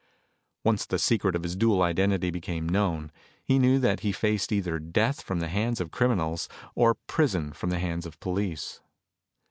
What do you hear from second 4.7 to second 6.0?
death from the hands of